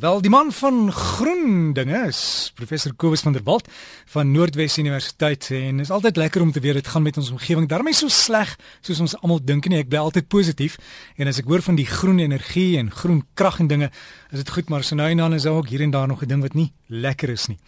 [0.00, 3.66] Wel, die man van groen dinge is professor Kobus van der Walt
[4.06, 7.66] van Noordwes Universiteit en is altyd lekker om te weet dit gaan met ons omgewing.
[7.68, 9.80] Daarmee so sleg soos ons almal dink nie.
[9.82, 10.76] Ek bly altyd positief
[11.18, 13.88] en as ek hoor van die groen energie en groen krag en dinge,
[14.30, 16.22] is dit goed, maar so nou en dan is daar ook hier en daar nog
[16.22, 17.58] 'n ding wat nie lekker is nie.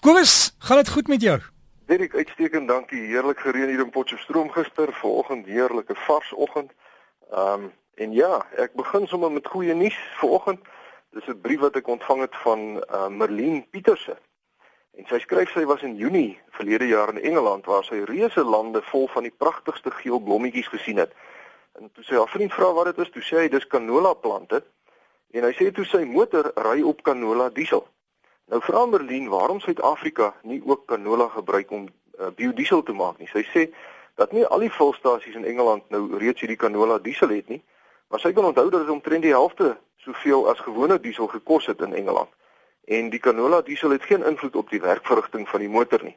[0.00, 1.40] Kobus, gaan dit goed met jou?
[1.86, 3.02] Dirk, uitstekend, dankie.
[3.02, 6.70] Heerlik gereën hier in Potchefstroom gister, vanoggend heerlike vars oggend.
[7.32, 10.60] Ehm um, en ja, ek begin sommer met goeie nuus vanoggend.
[11.14, 14.16] Dis 'n brief wat ek ontvang het van uh, Merlin Pieterse.
[14.98, 18.82] En sy skryf sy was in Junie verlede jaar in Engeland waar sy reuse lande
[18.82, 21.12] vol van die pragtigste geel blommetjies gesien het.
[21.78, 24.64] En toe sy haar vriend vra wat dit is, toe sê hy dis canola plante.
[25.30, 27.86] En hy sê toe sy motor ry op canola diesel.
[28.50, 33.30] Nou vra Merlin waarom Suid-Afrika nie ook canola gebruik om uh, biodiesel te maak nie.
[33.30, 33.68] Sy sê
[34.18, 37.62] dat nie al die volstasies in Engeland nou reeds hierdie canola diesel het nie,
[38.10, 41.80] maar sy kan onthou dat dit omtrent die helfte soveel as gewone diesel gekos het
[41.80, 42.28] in Engeland.
[42.84, 46.16] En die canola diesel het geen invloed op die werkverrigting van die motor nie.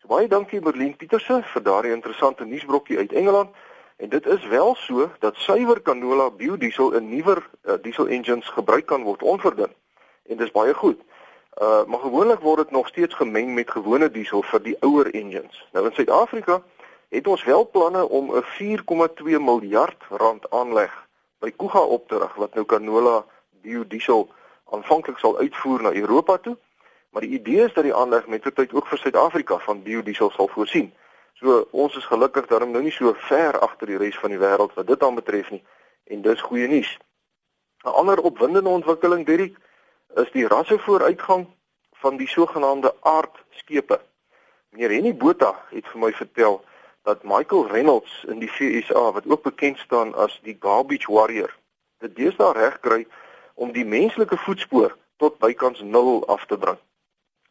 [0.00, 3.50] So baie dankie Merlin Pieterse vir daardie interessante nuusbrokkie uit Engeland.
[3.96, 8.86] En dit is wel so dat suiwer canola biodiesel in nuwer uh, diesel engines gebruik
[8.86, 9.74] kan word onverdun.
[10.26, 11.00] En dis baie goed.
[11.58, 15.66] Uh maar gewoonlik word dit nog steeds gemeng met gewone diesel vir die ouer engines.
[15.72, 16.62] Nou in Suid-Afrika
[17.08, 21.07] het ons wel planne om 'n 4,2 miljard rand aanleg
[21.38, 23.24] by Kuga op te rig wat nou canola
[23.62, 24.28] biodiesel
[24.72, 26.56] aanvanklik sal uitvoer na Europa toe.
[27.10, 30.48] Maar die idee is dat die aanleg met tyd ook vir Suid-Afrika van biodiesel sal
[30.48, 30.92] voorsien.
[31.38, 34.74] So ons is gelukkig daarom nou nie so ver agter die res van die wêreld
[34.74, 35.62] wat dit aanbetref nie
[36.04, 36.98] en dis goeie nuus.
[37.84, 39.58] 'n Ander opwindende ontwikkeling Dirk
[40.16, 41.46] is die rassevooruitgang
[42.02, 44.00] van die sogenaamde aardskepe.
[44.70, 46.60] Meneer Henny Botha het vir my vertel
[47.08, 51.54] dat Michael Reynolds in die VSA wat ook bekend staan as die garbage warrior
[52.04, 53.06] dit deesdae reg kry
[53.54, 56.76] om die menslike voetspoor tot bykans nul af te bring.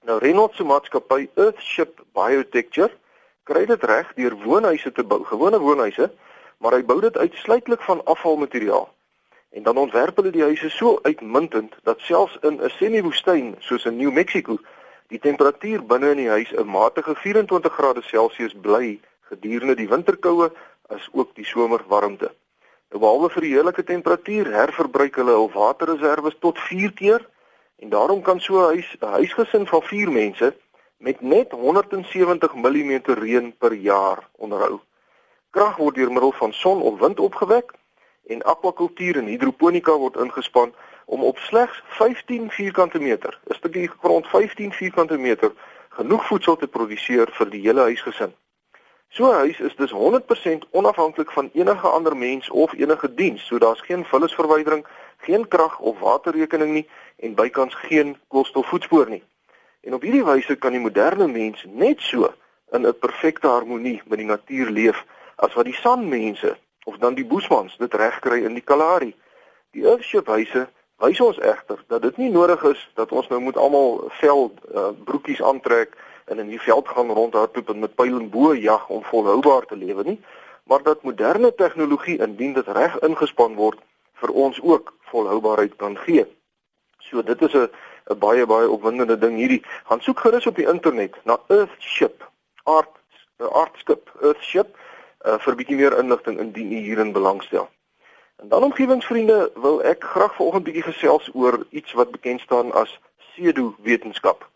[0.05, 2.93] Nou Reynolds se maatskappy Earthship Biotecture
[3.49, 6.11] kry dit reg deur woonhuise te bou, gewone woonhuise,
[6.61, 8.87] maar hy bou dit uitsluitlik van afvalmateriaal.
[9.57, 13.97] En dan ontwerp hulle die huise so uitmuntend dat selfs in 'n semi-woestyn soos in
[13.97, 14.61] New Mexico
[15.09, 18.99] die temperatuur binne in die huis 'n matige 24 grade Celsius bly
[19.29, 20.51] gedurende die winterkoue
[20.89, 22.31] as ook die somerwarmte.
[22.89, 27.25] Nou behalwe vir die heerlike temperatuur, herverbruik hulle hul waterreserwes tot 4 keer
[27.83, 30.55] en daarom kan so 'n huis 'n huisgesin van 4 mense
[30.97, 34.79] met net 170 mm reën per jaar onderhou.
[35.49, 37.73] Krag word deur middel van son of wind opgewek
[38.27, 40.73] en akwakultuur en hidroponika word ingespan
[41.05, 45.51] om op slegs 15 vierkante meter, 'n stukkie grond 15 vierkante meter,
[45.89, 48.33] genoeg voedsel te produseer vir die hele huisgesin.
[49.09, 53.45] So 'n huis is dus 100% onafhanklik van enige ander mens of enige diens.
[53.45, 54.85] So daar's geen vullisverwydering,
[55.17, 59.23] geen krag of waterrekening nie en bykans geen koolstofvoetspoor nie.
[59.81, 62.33] En op hierdie wyse kan die moderne mens net so
[62.71, 67.25] in 'n perfekte harmonie met die natuur leef as wat die sanmense of dan die
[67.25, 69.15] boesmans dit regkry in die Kalahari.
[69.71, 73.57] Die Earthship huise wys ons egter dat dit nie nodig is dat ons nou moet
[73.57, 75.97] almal vel uh, broekies aantrek
[76.27, 80.03] in die veld gaan rondhardloop en met pyl en bo jag om volhoubaar te lewe
[80.03, 80.19] nie,
[80.63, 83.79] maar dat moderne tegnologie indien dit reg ingespan word
[84.13, 86.25] vir ons ook volhoubaarheid kan gee.
[86.99, 87.69] So dit is 'n
[88.09, 89.63] 'n baie baie opwindende ding hierdie.
[89.85, 92.29] Gaan soek gerus op die internet na Earthship,
[92.63, 92.93] aard
[93.39, 94.77] 'n aardskip, Earthship
[95.25, 97.69] uh, vir 'n bietjie meer inligting indien u hierin belangstel.
[98.35, 102.99] En dan omgewingsvriende, wil ek graag vanoggend bietjie gesels oor iets wat bekend staan as
[103.17, 104.49] pseudo wetenskap.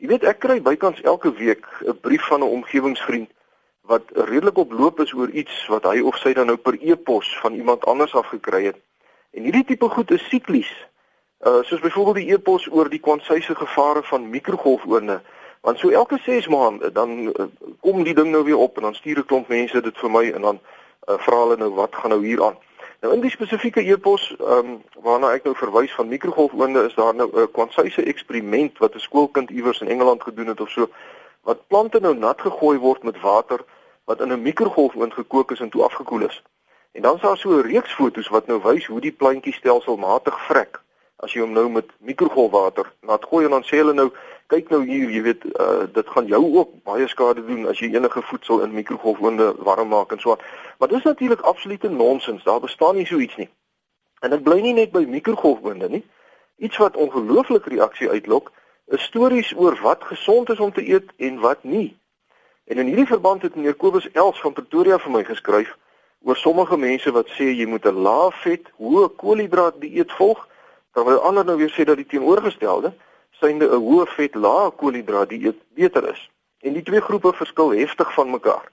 [0.00, 3.28] Jy weet ek kry bykans elke week 'n brief van 'n omgewingsvriend
[3.84, 7.54] wat redelik oploop is oor iets wat hy of sy dan nou per e-pos van
[7.54, 8.78] iemand anders af gekry het.
[9.30, 10.72] En hierdie tipe goed is siklies.
[11.46, 15.20] Uh soos byvoorbeeld die e-pos oor die kwansyse gevare van mikrogolfoonde.
[15.60, 17.32] Want so elke 6 maande dan uh,
[17.80, 20.30] kom die ding nou weer op en dan stuur 'n klomp mense dit vir my
[20.30, 20.60] en dan
[21.08, 22.56] uh, vra hulle nou wat gaan nou hier aan.
[23.00, 24.72] Nou in die spesifieke e-pos ehm um,
[25.04, 29.50] waarna ek nou verwys van mikrogolfoonde is daar nou 'n kwansyse eksperiment wat 'n skoolkind
[29.50, 30.88] iewers in Engeland gedoen het of so
[31.42, 33.64] wat plante nou nat gegooi word met water
[34.04, 36.42] wat in 'n mikrogolfoond gekook is en toe afgekoel is.
[36.92, 40.40] En dan is daar so 'n reeks fotos wat nou wys hoe die plantjie stelselmatig
[40.46, 40.80] vrek
[41.24, 44.08] as jy hom nou met mikrogolfwater nat gooi en dan sê hulle nou
[44.50, 47.92] kyk nou hier jy weet uh, dit gaan jou ook baie skade doen as jy
[47.94, 50.46] enige voedsel in mikrogolfoonde warm maak en so aan.
[50.78, 53.48] Maar dis natuurlik absolute nonsens daar bestaan nie so iets nie.
[54.20, 56.02] En dit bly nie net by mikrogolfoonde nie.
[56.58, 58.50] Iets wat ongelooflik reaksie uitlok
[58.90, 61.94] is stories oor wat gesond is om te eet en wat nie.
[62.66, 65.76] En in hierdie verband het meneer Kobus Els van Pretoria vir my geskryf
[66.26, 70.48] oor sommige mense wat sê jy moet 'n lae vet, hoë koolhidraat dieet volg
[70.92, 72.92] terwyl ander nou weer sê dat die teenoorgestelde
[73.30, 76.30] synde 'n hoë vet lae koolhidraat dieet beter is.
[76.60, 78.70] En die twee groepe verskil heftig van mekaar.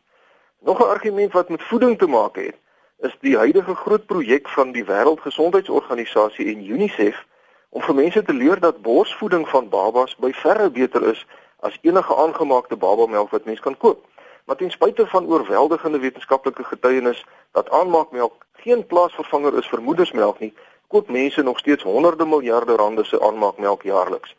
[0.59, 2.55] Nog 'n argument wat met voeding te maak het,
[2.97, 7.25] is die huidige groot projek van die Wêreldgesondheidsorganisasie en UNICEF
[7.69, 11.25] om vir mense te leer dat borsvoeding van babas by verre beter is
[11.59, 14.05] as enige aangemaakte babamelk wat mens kan koop.
[14.45, 20.53] Maar ten spyte van oorweldigende wetenskaplike getuienis dat aanmaakmelk geen plaasvervanger is vir moedersmelk nie,
[20.87, 24.35] koop mense nog steeds honderde miljarde rande se aanmaakmelk jaarliks.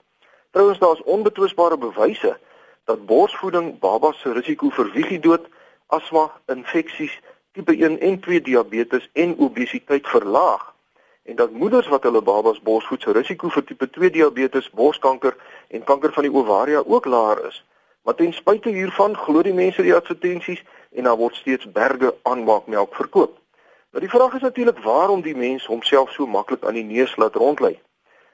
[0.51, 2.39] Trouwens daar is onbetwisbare bewyse
[2.85, 5.49] dat borsvoeding babas se risiko vir wiegiedood,
[5.87, 7.21] asma, infeksies,
[7.53, 10.75] tipe 1 en 2 diabetes en obesiteit verlaag
[11.29, 15.35] en dat moeders wat hulle babas borsvoed se risiko vir tipe 2 diabetes, borskanker
[15.69, 17.59] en kanker van die ovaria ook laer is.
[18.03, 20.63] Maar ten spyte hiervan glo die mense die advertensies
[20.97, 23.37] en daar word steeds berge aanmaakmelk verkoop.
[23.99, 27.35] Nou die vraag is natuurlik waarom die mens homself so maklik aan die neus laat
[27.35, 27.81] rondlei.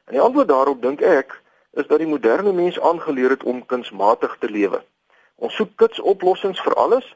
[0.05, 4.37] En die antwoord daarop dink ek is dat die moderne mens aangeleer het om kunsmatig
[4.41, 4.83] te lewe.
[5.35, 7.07] Ons soek kits oplossings vir alles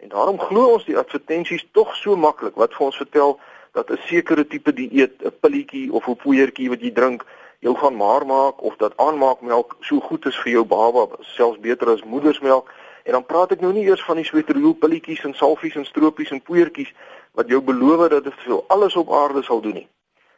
[0.00, 3.36] en daarom glo ons die advertensies tog so maklik wat vir ons vertel
[3.76, 7.26] dat 'n sekere tipe dieet, 'n pilletjie of 'n poeiertjie wat jy drink,
[7.60, 11.90] jou gaan maar maak of dat aanmaakmelk so goed is vir jou baba, selfs beter
[11.90, 12.72] as moedersmelk.
[13.04, 16.30] En dan praat ek nou nie eers van die sweeterhoel pilletjies en salfies en stropies
[16.30, 16.94] en poeiertjies
[17.38, 19.88] wat jou beloof dat dit vir alles op aarde sal doen nie.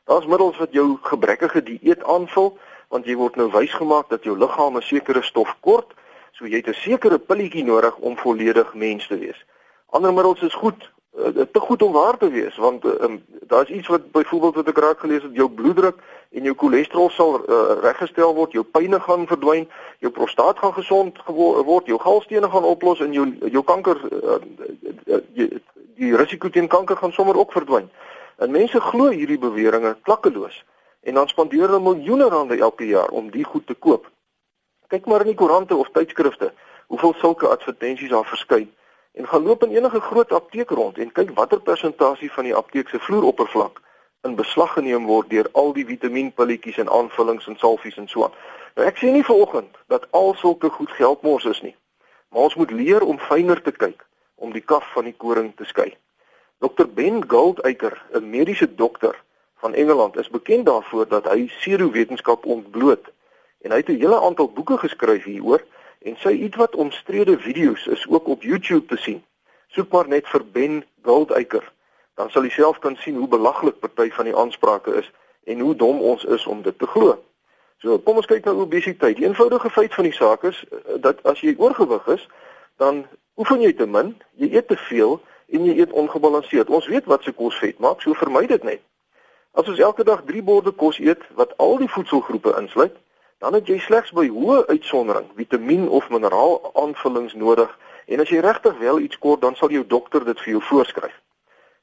[0.04, 2.58] Daar's middels wat jou gebrekkige dieet aanvul
[2.92, 5.94] want jy word nou wysgemaak dat jou liggaam 'n sekere stof kort,
[6.32, 9.44] so jy het 'n sekere pilletjie nodig om volledig mens te wees.
[9.86, 13.68] Ander middels is goed uh, te goed om waar te wees want uh, um, daar's
[13.68, 15.96] iets wat byvoorbeeld wat ek raak gelees het jou bloeddruk
[16.30, 19.68] en jou cholesterol sal uh, reggestel word jou pyne gaan verdwyn
[19.98, 24.38] jou prostaat gaan gesond word jou galstene gaan oplos en jou jou kanker uh,
[25.06, 25.48] uh, die,
[26.00, 27.90] die risiko teen kanker gaan sommer ook verdwyn
[28.40, 30.62] en mense glo hierdie beweringe klakkeloos
[31.04, 34.08] en dan spandeer hulle miljoene rande elke jaar om die goed te koop
[34.88, 36.52] kyk maar in die koerante of tydskrifte
[36.86, 38.70] hoeveel sulke advertensies daar verskyn
[39.12, 42.88] en gaan loop in enige groot apteek rond en kyk watter persentasie van die apteek
[42.88, 43.80] se vloeroppervlak
[44.22, 48.34] in beslag geneem word deur al die vitaminpilletjies en aanvullings en salfies en so aan.
[48.76, 51.74] Nou ek sê nie vanoggend dat al sulke goed geldmors is nie.
[52.28, 54.04] Maar ons moet leer om fyner te kyk
[54.40, 55.92] om die kaf van die koring te skei.
[56.60, 59.16] Dr Ben Goldacre, 'n mediese dokter
[59.60, 63.12] van Engeland, is bekend daarvoor dat hy serowetenskap ontbloot
[63.60, 65.62] en hy het 'n hele aantal boeke geskryf hieroor
[66.00, 69.24] En sy ietwat omstrede video's is ook op YouTube te sien.
[69.68, 71.66] Soek maar net vir Ben Goldacre.
[72.16, 75.10] Dan sal jy self kan sien hoe belaglik party van die aansprake is
[75.44, 77.18] en hoe dom ons is om dit te glo.
[77.84, 79.18] So, kom ons kyk na obesiteit.
[79.20, 82.26] Die eenvoudige feit van die saak is eh, dat as jy oorgewig is,
[82.80, 83.04] dan
[83.40, 85.16] oefen jy te min, jy eet te veel
[85.50, 86.70] en jy eet ongebalanseerd.
[86.70, 88.82] Ons weet wat se kos vet maak, so vermy dit net.
[89.56, 92.94] As ons elke dag 3 borde kos eet wat al die voedselgroepe insluit,
[93.40, 97.70] dan het jy slegs by hoë uitsondering vitamien of mineraal aanvullings nodig
[98.12, 101.14] en as jy regtig wel iets kort dan sal jou dokter dit vir jou voorskryf.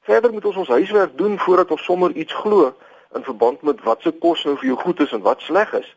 [0.06, 2.70] Verder moet ons ons huiswerk doen voordat ons sommer iets glo
[3.18, 5.90] in verband met wat se kos nou vir jou goed is en wat sleg is.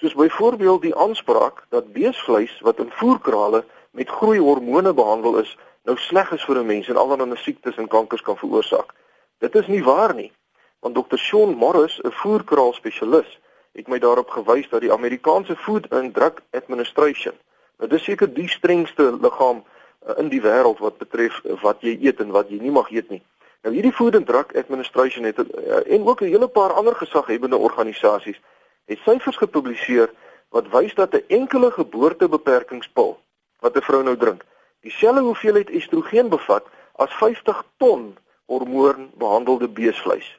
[0.00, 6.32] Soos byvoorbeeld die aanspraak dat beesvleis wat in voerkrale met groeihormone behandel is, nou sleg
[6.32, 8.92] is vir 'n mens en allerlei siektes en kankers kan veroorsaak.
[9.38, 10.32] Dit is nie waar nie.
[10.80, 11.16] Want Dr.
[11.16, 13.38] Shaun Morris, 'n voerkraal spesialis,
[13.72, 17.34] het my daarop gewys dat die Amerikaanse Food and Drug Administration,
[17.78, 21.98] nou dis seker die strengste liggaam uh, in die wêreld wat betref uh, wat jy
[22.00, 23.22] eet en wat jy nie mag eet nie.
[23.62, 27.56] Nou hierdie Food and Drug Administration het uh, en ook 'n hele paar ander gesaghebende
[27.56, 28.40] organisasies
[28.84, 30.10] het syfers gepubliseer
[30.48, 33.18] wat wys dat 'n enkele geboortebeperkingspil
[33.62, 34.44] wat 'n vrou nou drink,
[34.80, 38.16] dieselfde hoeveelheid estrogen bevat as 50 ton
[38.46, 40.38] hormoonbehandelde beesvleis.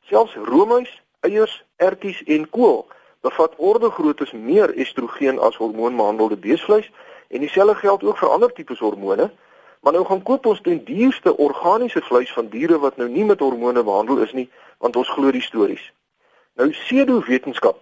[0.00, 2.86] Selfs roomys eiers, ertjies en kool
[3.20, 6.90] bevat orde grootes meer estrogen as hormoonbehandelde beesvleis
[7.28, 9.30] en dieselfde geld ook vir ander tipes hormone.
[9.80, 13.40] Maar nou gaan koop ons ten duurste organiese vleis van diere wat nou nie met
[13.40, 15.92] hormone behandel is nie, want ons glo die stories.
[16.54, 17.80] Nou pseudo-wetenskap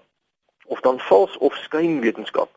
[0.66, 2.50] of dan vals of skynwetenskap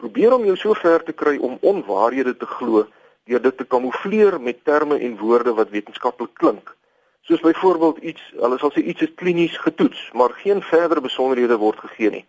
[0.00, 2.86] probeer om jou so ver te kry om onwaarhede te glo
[3.28, 6.74] deur dit te kamoufleer met terme en woorde wat wetenskaplik klink
[7.30, 11.78] soos byvoorbeeld iets, hulle sal sê iets is klinies getoets, maar geen verdere besonderhede word
[11.78, 12.24] gegee nie.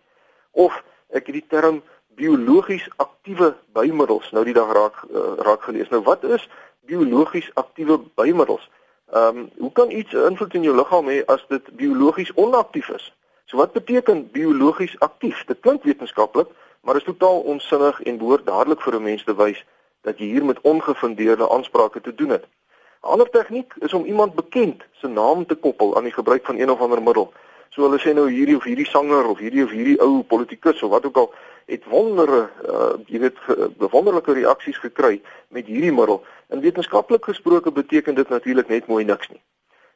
[0.50, 0.76] Of
[1.10, 1.80] ek het die term
[2.20, 5.88] biologies aktiewe bymiddels nou die dag raak uh, raak gelees.
[5.90, 6.44] Nou wat is
[6.86, 8.68] biologies aktiewe bymiddels?
[9.12, 13.10] Ehm um, hoe kan iets invloed in jou liggaam hê as dit biologies onaktief is?
[13.50, 15.42] So wat beteken biologies aktief?
[15.48, 16.48] Dit klink wetenskaplik,
[16.82, 19.64] maar is totaal onsinnig en behoort dadelik vir 'n mens te wys
[20.02, 22.44] dat jy hier met ongefundeerde aansprake te doen het.
[22.44, 26.58] 'n Ander tegniek is om iemand bekend se naam te koppel aan die gebruik van
[26.58, 27.32] een of ander middel.
[27.68, 30.90] So hulle sê nou hierdie of hierdie sanger of hierdie of hierdie ou politikus of
[30.90, 31.32] wat ook al
[31.66, 33.38] het wondere uh, jy weet
[33.78, 36.24] wonderlike reaksies gekry met hierdie middel.
[36.52, 39.40] In wetenskaplik gesproke beteken dit natuurlik net mooi niks nie.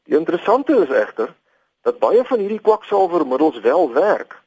[0.04, 1.34] Die interessante is egter
[1.82, 4.42] dat baie van hierdie kwaksalvermiddels wel werk.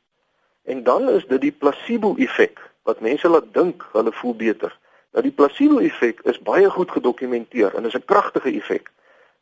[0.69, 4.75] En dan is dit die placebo-effek wat mense laat dink hulle voel beter.
[5.11, 8.91] Nou die placebo-effek is baie goed gedokumenteer en is 'n kragtige effek.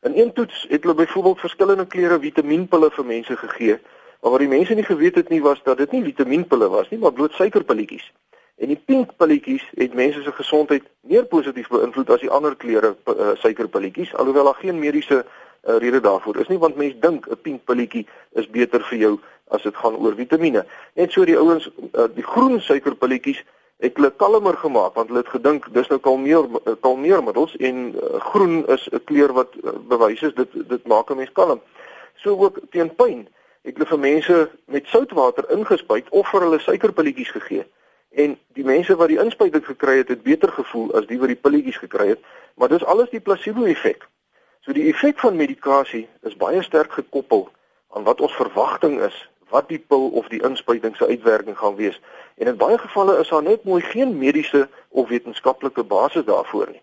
[0.01, 3.79] In een toets het hulle byvoorbeeld verskillende kleure vitamienpille vir mense gegee
[4.21, 6.99] Maar wat die mense nie geweet het nie was dat dit nie vitamienpille was nie,
[6.99, 8.11] maar bloot suikerpilletjies.
[8.57, 12.95] En die pink pilletjies het mense se gesondheid meer positief beïnvloed as die ander kleure
[13.05, 15.25] uh, suikerpilletjies, alhoewel daar geen mediese
[15.63, 19.19] uh, rede daarvoor is nie, want mense dink 'n pink pilletjie is beter vir jou
[19.47, 20.65] as dit gaan oor vitamiene.
[20.93, 23.43] Net so die ouens uh, die groen suikerpilletjies
[23.77, 26.47] het hulle kalmer gemaak want hulle het gedink dis nou kalmeer
[26.81, 31.17] kalmeermiddels en uh, groen is 'n kleur wat uh, bewys is dit dit maak 'n
[31.17, 31.61] mens kalm.
[32.15, 33.27] So ook teen pyn
[33.61, 37.65] het hulle vir mense met soutwater ingespuit of vir hulle suikerpilletjies gegee.
[38.09, 41.41] En die mense wat die inspuiting gekry het, het beter gevoel as die wat die
[41.41, 42.21] pilletjies gekry het,
[42.55, 44.07] maar dis alles die placebo-effek.
[44.67, 47.45] So die effek van medikasie is baie sterk gekoppel
[47.95, 49.15] aan wat ons verwagting is
[49.47, 51.95] wat die pil of die inspuiting se uitwerking gaan wees.
[52.35, 56.81] En in baie gevalle is daar net mooi geen mediese of wetenskaplike basis daarvoor nie.